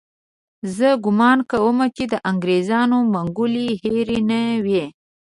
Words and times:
زه 0.75 0.89
ګومان 1.03 1.39
کوم 1.51 1.77
چې 1.95 2.03
د 2.13 2.15
انګریزانو 2.31 2.97
منګولې 3.13 3.67
هېرې 3.81 4.19
نه 4.29 4.41
وي. 4.65 4.83